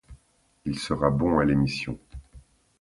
[0.65, 1.99] Il sera bon à l'émission.